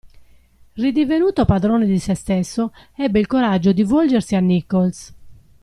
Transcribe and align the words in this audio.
Ridivenuto 0.77 1.45
padrone 1.45 1.85
di 1.85 1.99
se 1.99 2.15
stesso, 2.15 2.73
ebbe 2.95 3.19
il 3.19 3.27
coraggio 3.27 3.71
di 3.71 3.83
volgersi 3.83 4.35
a 4.35 4.39
Nichols. 4.39 5.13